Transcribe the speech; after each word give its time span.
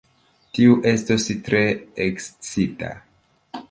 Tiu 0.57 0.77
estos 0.93 1.29
tre 1.51 1.63
ekscita! 2.09 2.95